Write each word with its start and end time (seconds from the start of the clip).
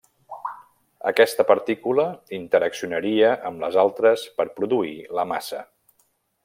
Aquesta 1.09 1.45
partícula 1.49 2.05
interaccionaria 2.39 3.29
amb 3.51 3.65
les 3.67 3.81
altres 3.87 4.27
per 4.41 4.51
produir 4.61 4.99
la 5.21 5.31
massa. 5.35 5.67